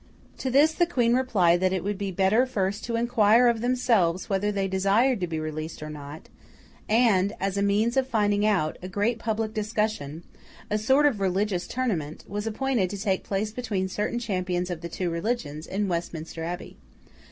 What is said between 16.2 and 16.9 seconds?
Abbey.